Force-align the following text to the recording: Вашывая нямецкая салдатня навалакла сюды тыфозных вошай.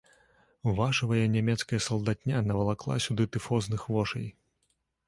Вашывая 0.79 1.25
нямецкая 1.35 1.81
салдатня 1.89 2.43
навалакла 2.49 2.99
сюды 3.07 3.31
тыфозных 3.39 3.89
вошай. 3.97 4.27